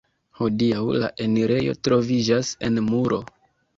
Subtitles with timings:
[0.37, 3.21] Hodiaŭ la enirejo troviĝas en muro.